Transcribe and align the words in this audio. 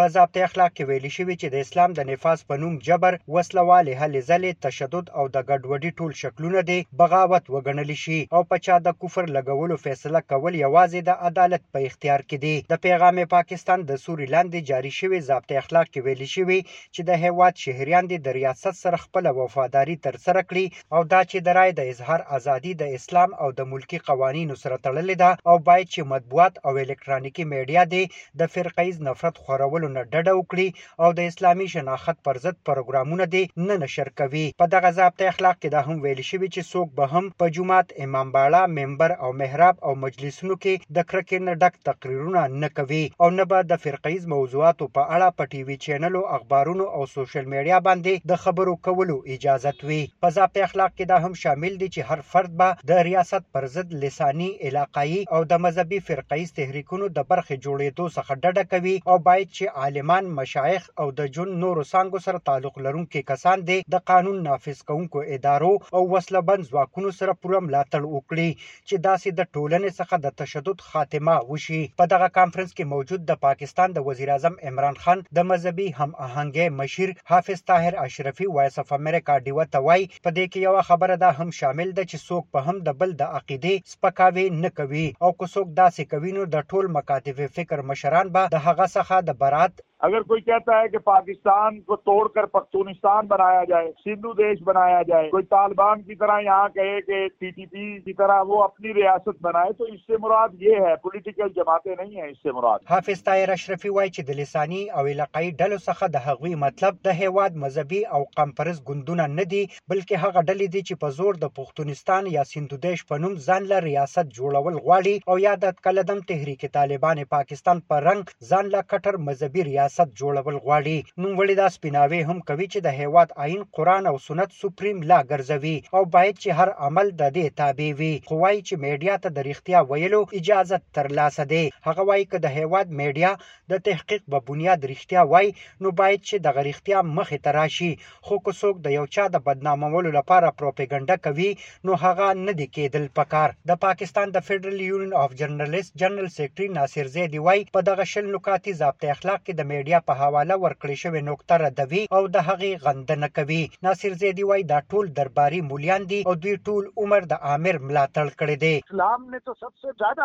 په 0.00 0.10
ضابط 0.12 0.36
اخلاق 0.44 0.70
کې 0.76 0.84
ویلي 0.90 1.08
شوی 1.14 1.34
چې 1.40 1.48
د 1.54 1.64
اسلام 1.64 1.94
د 1.96 2.04
نفاس 2.10 2.42
په 2.50 2.56
نوم 2.60 2.76
جبر 2.84 3.14
وسلوالې 3.14 3.96
هلې 4.02 4.20
ځلې 4.28 4.60
تشدد 4.66 5.10
او 5.20 5.24
د 5.32 5.42
ګډوډۍ 5.50 5.90
ټول 5.98 6.14
شکلونه 6.20 6.62
دي 6.70 6.76
بغاوت 7.00 7.50
وګڼل 7.54 7.90
شي 8.02 8.16
او 8.38 8.40
په 8.52 8.62
چا 8.66 8.76
د 8.86 8.94
کفر 9.04 9.28
لګولو 9.34 9.76
فیصله 9.82 10.22
کول 10.34 10.56
یوازې 10.60 11.04
د 11.08 11.26
عدالت 11.30 11.64
په 11.74 11.84
اختیار 11.88 12.24
کې 12.28 12.38
دي 12.44 12.70
د 12.74 12.80
پیغام 12.86 13.20
پاکستان 13.34 13.84
د 13.90 14.00
سوري 14.04 14.30
لاندې 14.36 14.68
جاری 14.70 14.94
شوی 15.00 15.20
ضابط 15.28 15.54
اخلاق 15.62 15.90
کې 15.90 16.04
ویلي 16.08 16.30
شوی 16.36 16.56
چې 16.70 17.08
د 17.10 17.20
هیواد 17.26 17.60
شهریان 17.64 18.10
دي 18.14 18.20
د 18.28 18.36
ریاست 18.38 18.80
سره 18.80 19.02
خپل 19.04 19.30
وفاداری 19.40 19.98
تر 20.08 20.18
سره 20.24 20.44
کړي 20.46 20.80
او 20.96 21.04
دا 21.12 21.20
چې 21.30 21.46
د 21.50 21.60
رای 21.60 21.76
د 21.82 21.92
اظهار 21.92 22.26
ازادي 22.40 22.74
د 22.84 22.96
اسلام 23.02 23.36
او 23.44 23.50
د 23.60 23.70
ملکی 23.76 24.02
قوانینو 24.08 24.58
سره 24.64 24.80
تړلې 24.86 25.22
ده 25.24 25.54
او 25.54 25.60
باید 25.70 25.92
چې 25.94 26.10
مطبوعات 26.16 26.58
او 26.66 26.76
الکترونیکی 26.86 27.48
میډیا 27.54 27.86
دي 27.94 28.04
د 28.44 28.52
فرقایز 28.58 29.04
نفرت 29.12 29.44
خورولو 29.44 29.86
نه 29.94 30.02
ډډه 30.12 30.32
وکړي 30.36 30.68
او 31.02 31.08
د 31.18 31.20
اسلامي 31.30 31.66
شناخت 31.74 32.16
پر 32.26 32.34
ضد 32.44 32.56
پروګرامونه 32.70 33.24
دي 33.34 33.42
نه 33.66 33.74
نشر 33.82 34.08
کوي 34.20 34.46
په 34.60 34.66
دغه 34.74 34.90
ضابطه 34.98 35.24
اخلاق 35.32 35.56
کې 35.60 35.68
دا 35.74 35.80
هم 35.88 35.96
ویل 36.04 36.22
شوی 36.30 36.48
چې 36.54 36.68
څوک 36.72 36.88
به 36.98 37.06
هم 37.14 37.30
په 37.40 37.54
جمعات 37.56 37.94
امام 38.06 38.32
باړه 38.36 38.62
ممبر 38.78 39.14
او 39.24 39.30
محراب 39.42 39.76
او 39.86 39.94
مجلسونو 40.04 40.58
کې 40.62 40.92
د 40.96 41.08
کرکې 41.10 41.46
نه 41.48 41.58
ډک 41.62 41.80
تقریرونه 41.90 42.46
نه 42.64 42.72
کوي 42.78 43.02
او 43.22 43.28
نه 43.38 43.48
به 43.52 43.68
د 43.72 43.82
فرقیز 43.84 44.26
موضوعاتو 44.34 44.90
په 44.96 45.06
اړه 45.14 45.38
په 45.38 45.50
ټي 45.52 45.60
وي 45.68 45.76
چینلو 45.86 46.24
اخبارونو 46.38 46.88
او 46.96 47.02
سوشل 47.16 47.46
میډیا 47.54 47.82
باندې 47.88 48.28
د 48.32 48.42
خبرو 48.44 48.76
کولو 48.88 49.16
اجازه 49.38 49.74
وي 49.90 50.00
په 50.22 50.28
ضابطه 50.38 50.66
اخلاق 50.68 50.92
کې 50.94 51.04
دا 51.14 51.18
هم 51.26 51.34
شامل 51.44 51.76
دي 51.84 51.88
چې 51.94 52.06
هر 52.12 52.24
فرد 52.32 52.56
به 52.62 52.86
د 52.92 53.04
ریاست 53.10 53.46
پر 53.54 53.66
ضد 53.78 53.96
لسانی 54.06 54.50
علاقایي 54.70 55.20
او 55.34 55.40
د 55.54 55.62
مذهبي 55.66 56.00
فرقیز 56.10 56.52
تحریکونو 56.60 57.08
د 57.20 57.28
برخې 57.32 57.62
جوړېدو 57.64 58.06
څخه 58.16 58.38
ډډه 58.42 58.64
کوي 58.72 58.94
او 59.10 59.16
باید 59.28 59.48
چې 59.56 59.79
عالمان 59.80 60.26
مشایخ 60.38 60.86
او 61.02 61.04
د 61.18 61.28
جون 61.34 61.52
نورو 61.60 61.82
څانګو 61.90 62.18
سره 62.24 62.40
تعلق 62.48 62.74
لرونکي 62.86 63.20
کسان 63.28 63.60
دي 63.68 63.76
د 63.94 64.00
قانون 64.10 64.40
نافذ 64.46 64.80
کوونکو 64.88 65.20
ادارو 65.36 65.70
او 65.94 66.02
وسله 66.14 66.42
بند 66.50 66.66
ځواکونو 66.70 67.12
سره 67.18 67.34
پوره 67.44 67.60
ملاتړ 67.66 68.02
وکړي 68.08 68.48
چې 68.88 68.96
داسې 69.06 69.30
د 69.38 69.48
ټولنې 69.56 69.94
څخه 70.00 70.18
د 70.24 70.34
تشدد 70.40 70.84
خاتمه 70.88 71.36
وشي 71.52 71.80
په 72.00 72.08
دغه 72.14 72.28
کانفرنس 72.34 72.74
کې 72.74 72.90
موجود 72.92 73.24
د 73.30 73.40
پاکستان 73.46 73.94
د 73.98 74.04
وزیر 74.10 74.34
اعظم 74.34 74.58
عمران 74.72 75.00
خان 75.06 75.22
د 75.40 75.46
مذهبي 75.52 75.88
هم 76.00 76.08
آهنګي 76.08 76.76
مشیر 76.82 77.14
حافظ 77.32 77.64
طاهر 77.72 77.98
اشرفي 78.04 78.50
وایس 78.58 78.78
اف 78.84 78.92
امریکا 78.98 79.38
دیو 79.48 79.60
توای 79.78 80.06
په 80.14 80.34
دې 80.36 80.52
کې 80.52 80.68
یو 80.68 80.86
خبره 80.90 81.18
دا 81.24 81.32
هم 81.40 81.56
شامل 81.62 81.94
ده 81.96 82.06
چې 82.10 82.26
څوک 82.28 82.52
په 82.58 82.66
هم 82.68 82.84
د 82.90 82.98
بل 83.04 83.16
د 83.24 83.34
عقیده 83.40 83.90
سپکاوي 83.96 84.46
نه 84.60 84.74
کوي 84.82 85.08
او 85.24 85.34
کو 85.40 85.52
څوک 85.56 85.74
داسې 85.82 86.14
کوي 86.14 86.36
نو 86.40 86.46
د 86.58 86.70
ټول 86.76 86.94
مکاتب 87.00 87.42
فکر 87.58 87.86
مشران 87.94 88.36
به 88.38 88.54
د 88.58 88.64
هغه 88.68 88.90
څخه 88.98 89.24
د 89.32 89.40
برات 89.42 89.68
अगर 90.04 90.22
कोई 90.28 90.40
कहता 90.40 90.78
है 90.80 90.88
कि 90.88 90.98
पाकिस्तान 91.06 91.74
को 91.88 91.96
तोड़कर 92.08 92.46
पख्तूनिस्तान 92.52 93.26
बनाया 93.28 93.64
जाए 93.70 93.88
सिंधु 94.04 94.28
देश 94.36 94.58
बनाया 94.66 95.02
जाए 95.08 95.26
कोई 95.30 95.42
तालिबान 95.54 96.02
की 96.02 96.14
तरह 96.22 96.38
यहाँ 96.44 96.68
कहे 96.76 97.00
कि 97.00 97.28
टीटीपी 97.40 97.84
की 98.04 98.12
तरह 98.20 98.40
वो 98.50 98.60
अपनी 98.66 98.92
रियासत 98.98 99.34
बनाए 99.42 99.72
तो 99.78 99.86
इससे 99.94 100.16
मुराद 100.22 100.54
ये 100.62 100.78
है 100.86 100.94
पोलिटिकल 101.06 101.48
जमाते 101.56 101.94
नहीं 102.00 102.16
है 102.20 102.30
इससे 102.30 102.52
मुराद 102.58 102.78
حافظ 102.90 103.18
طاهر 103.28 103.48
اشرفي 103.58 103.88
وایي 103.96 104.10
چې 104.14 104.22
د 104.28 104.38
لسانی 104.42 104.80
او 104.98 105.02
علاقایي 105.12 105.50
ډلو 105.60 105.78
څخه 105.86 106.08
د 106.14 106.22
هغوی 106.28 106.54
مطلب 106.64 106.96
د 107.08 107.14
هیواد 107.20 107.58
مذهبي 107.64 107.98
او 108.14 108.20
قوم 108.38 108.50
پرز 108.60 108.80
ګوندونه 108.90 109.26
نه 109.38 109.44
دي 109.52 109.62
بلکې 109.92 110.22
هغه 110.24 110.44
ډلې 110.48 110.76
دي 110.76 110.82
چې 110.88 111.00
په 111.04 111.14
زور 111.18 111.40
د 111.44 111.52
پښتونستان 111.60 112.30
یا 112.38 112.44
سندو 112.54 112.78
دیش 112.86 113.04
په 113.12 113.20
نوم 113.26 113.36
ځان 113.50 113.68
له 113.74 113.80
ریاست 113.88 114.32
جوړول 114.40 114.80
غواړي 114.80 115.30
او 115.30 115.38
یا 115.44 115.54
د 115.68 115.76
کلدم 115.90 116.24
تحریک 116.34 116.64
طالبان 116.80 117.22
پاکستان 117.38 117.84
پر 117.92 118.08
رنګ 118.10 118.34
ځان 118.52 118.72
له 118.78 118.84
کټر 118.94 119.20
مذهبي 119.30 119.66
ریاست 119.70 119.88
سیاست 119.94 120.16
جوړول 120.20 120.56
غواړي 120.64 120.96
نوموړي 121.22 121.54
دا 121.60 121.68
سپیناوی 121.76 122.18
هم 122.28 122.38
کوي 122.48 122.66
چې 122.72 122.78
د 122.84 122.88
هیواد 123.00 123.28
آئین 123.44 123.62
قران 123.76 124.02
او 124.10 124.12
سنت 124.26 124.50
سپریم 124.60 124.98
لا 125.10 125.18
ګرځوي 125.30 125.76
او 125.96 126.02
باید 126.16 126.34
چې 126.42 126.50
هر 126.58 126.68
عمل 126.88 127.06
د 127.22 127.32
دې 127.36 127.46
تابع 127.60 127.88
وي 128.00 128.12
خو 128.28 128.34
وایي 128.42 128.60
چې 128.68 128.74
میډیا 128.84 129.14
ته 129.24 129.28
د 129.36 129.46
رښتیا 129.48 129.78
ویلو 129.90 130.20
اجازه 130.40 130.78
ترلاسه 130.98 131.42
دی 131.52 131.62
هغه 131.88 132.02
وایي 132.10 132.24
چې 132.30 132.38
د 132.44 132.46
هیواد 132.58 132.86
میډیا 133.00 133.30
د 133.72 133.82
تحقیق 133.88 134.22
په 134.34 134.38
بنیاد 134.52 134.80
رښتیا 134.92 135.22
وایي 135.32 135.50
نو 135.84 135.88
باید 136.02 136.20
چې 136.28 136.36
د 136.46 136.56
غریښتیا 136.56 136.98
مخه 137.18 137.36
تراشي 137.48 137.92
خو 138.28 138.34
که 138.46 138.52
څوک 138.60 138.76
د 138.86 138.96
یو 138.98 139.04
چا 139.18 139.24
د 139.34 139.44
بدنامولو 139.50 140.10
لپاره 140.18 140.54
پروپاګاندا 140.60 141.16
کوي 141.26 141.50
نو 141.90 142.00
هغه 142.04 142.26
نه 142.46 142.52
دی 142.60 142.66
کېدل 142.76 143.04
پکار 143.20 143.48
د 143.72 143.80
پاکستان 143.88 144.26
د 144.38 144.46
فدرل 144.50 144.78
یونین 144.88 145.12
اف 145.24 145.30
جرنالست 145.42 145.90
جنرال 146.04 146.28
سیکرټری 146.38 146.68
ناصر 146.78 147.12
زیدی 147.18 147.40
وایي 147.48 147.68
په 147.78 147.86
دغه 147.92 148.10
شل 148.14 148.26
نکاتې 148.34 148.82
ضابطه 148.84 149.06
اخلاق 149.18 149.40
کې 149.44 149.54
د 149.54 149.68
میډیا 149.68 149.78
میډیا 149.80 149.98
په 150.08 150.14
حواله 150.22 150.56
ورکړې 150.64 150.96
شوې 151.02 151.20
نقطه 151.30 151.54
ردوي 151.64 152.02
او 152.16 152.22
د 152.34 152.36
هغې 152.48 152.72
غندنه 152.84 153.28
کوي 153.36 153.62
ناصر 153.86 154.10
زیدی 154.22 154.44
وای 154.48 154.62
دا 154.72 154.78
ټول 154.90 155.04
درباري 155.18 155.60
مولیان 155.70 156.02
دي 156.10 156.20
او 156.28 156.34
دوی 156.42 156.54
ټول 156.66 156.82
عمر 157.00 157.22
د 157.28 157.34
عامر 157.48 157.76
ملاتړ 157.88 158.26
کړی 158.40 158.56
دی 158.64 158.74
اسلام 158.86 159.20
نے 159.32 159.38
تو 159.46 159.52
سب 159.62 159.72
سے 159.82 159.88
زیادہ 160.02 160.24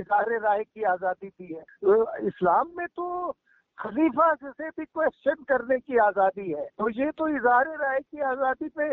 اظہار 0.00 0.26
رائے 0.46 0.64
کی 0.72 0.82
آزادی 0.94 1.30
دی 1.38 1.48
ہے 1.56 1.64
اسلام 2.30 2.66
میں 2.78 2.86
تو 2.98 3.06
خلیفہ 3.82 4.26
جسے 4.42 4.68
بھی 4.76 4.84
کوشچن 4.98 5.38
کرنے 5.52 5.78
کی 5.86 6.02
آزادی 6.10 6.48
ہے 6.56 6.66
تو 6.80 6.90
یہ 7.00 7.14
تو 7.20 7.30
اظہار 7.38 7.72
رائے 7.84 8.02
کی 8.10 8.22
آزادی 8.34 8.68
پہ 8.80 8.86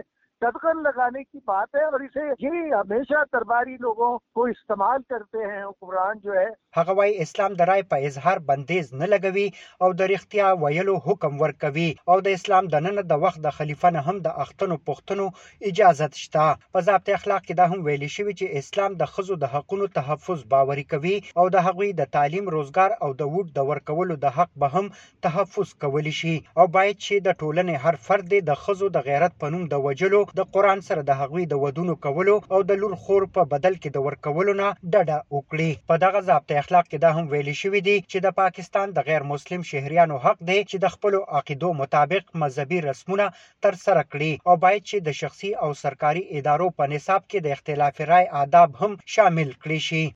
कदकन 0.43 0.81
लगाने 0.85 1.21
की 1.23 1.39
बात 1.47 1.67
है 1.75 1.83
और 1.87 2.03
इसे 2.05 2.23
ये 2.45 2.69
हमेशा 2.77 3.21
दरबारी 3.33 3.75
लोगों 3.81 4.07
को 4.35 4.47
इस्तेमाल 4.53 4.97
करते 5.11 5.37
हैं 5.43 5.63
हुक्मरान 5.63 6.19
जो 6.25 6.33
है 6.39 6.45
هغه 6.77 6.93
وای 6.97 7.11
اسلام 7.23 7.51
د 7.57 7.61
رای 7.69 7.81
په 7.93 7.97
اظهار 8.09 8.39
بندیز 8.49 8.87
نه 8.99 9.07
لګوي 9.13 9.45
او 9.83 9.87
د 9.97 10.01
رښتیا 10.11 10.47
ویلو 10.63 10.95
حکم 11.05 11.33
ورکوي 11.43 11.85
او 12.13 12.15
د 12.27 12.37
اسلام 12.37 12.67
د 12.73 12.83
نن 12.85 12.97
د 13.11 13.19
وخت 13.23 13.39
د 13.45 13.55
خلیفہ 13.57 13.91
نه 13.97 14.01
هم 14.09 14.17
د 14.25 14.41
اختنو 14.45 14.77
پښتنو 14.89 15.25
اجازه 15.69 16.07
شته 16.23 16.45
په 16.75 16.83
ضابط 16.87 17.11
اخلاق 17.17 17.41
کې 17.45 17.59
دا 17.59 17.65
هم 17.73 17.85
ویل 17.87 18.05
شوی 18.15 18.33
چې 18.39 18.65
اسلام 18.65 18.95
د 19.01 19.11
خزو 19.17 19.37
د 19.43 19.51
حقونو 19.55 19.89
تحفظ 19.99 20.43
باوري 20.55 20.85
کوي 20.95 21.15
او 21.43 21.47
د 21.57 21.65
هغوی 21.69 21.89
د 22.01 22.09
تعلیم 22.17 22.49
روزګار 22.55 22.89
او 23.07 23.11
د 23.21 23.31
ووټ 23.33 23.53
د 23.59 23.69
ورکولو 23.71 24.19
د 24.25 24.35
حق 24.39 24.51
به 24.65 24.79
هم 24.79 24.89
تحفظ 25.27 25.75
کولی 25.87 26.15
شي 26.21 26.35
او 26.57 26.67
باید 26.79 26.97
چې 27.01 27.25
د 27.29 27.37
ټولنې 27.41 27.85
هر 27.85 28.01
فرد 28.09 28.37
د 28.51 28.59
خزو 28.63 28.91
د 28.97 29.07
غیرت 29.11 29.39
پنوم 29.45 29.69
د 29.75 29.85
وجلو 29.87 30.23
د 30.39 30.41
قران 30.53 30.79
سره 30.89 31.01
د 31.05 31.11
هغوی 31.21 31.43
د 31.47 31.53
ودونو 31.63 31.93
کولو 32.05 32.35
او 32.53 32.59
د 32.69 32.71
لور 32.81 32.93
خور 33.03 33.21
په 33.35 33.41
بدل 33.53 33.75
کې 33.81 33.89
د 33.91 33.97
ورکولو 34.07 34.53
نه 34.61 34.67
ډډه 34.93 35.17
وکړي 35.35 35.71
په 35.89 35.93
دغه 36.03 36.19
ضابط 36.29 36.49
اخلاق 36.61 36.85
کې 36.89 36.97
دا 37.03 37.09
هم 37.17 37.25
ویل 37.27 37.49
شوی 37.61 37.81
دی 37.87 37.97
چې 38.11 38.17
د 38.25 38.35
پاکستان 38.41 38.87
د 38.93 38.97
غیر 39.09 39.23
مسلم 39.31 39.61
شهريانو 39.71 40.15
حق 40.25 40.37
دی 40.49 40.59
چې 40.69 40.77
د 40.83 40.87
خپل 40.95 41.13
عقیدو 41.37 41.69
مطابق 41.81 42.23
مذهبي 42.41 42.79
رسمونه 42.89 43.25
تر 43.65 43.73
سره 43.85 44.01
کړي 44.11 44.31
او 44.47 44.53
باید 44.63 44.81
چې 44.89 44.97
د 45.07 45.19
شخصي 45.21 45.51
او 45.63 45.69
سرکاري 45.83 46.23
ادارو 46.37 46.67
په 46.77 46.83
نصاب 46.93 47.21
کې 47.29 47.39
د 47.41 47.47
اختلاف 47.55 47.95
رائے 48.11 48.27
آداب 48.43 48.69
هم 48.81 48.91
شامل 49.13 49.49
کړي 49.63 49.79
شي 49.89 50.03